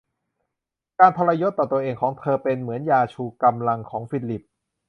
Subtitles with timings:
[0.99, 4.45] การทรยศต่อตัวเองของเธอเป็นเหมือนยาชูกำลังของฟิลิป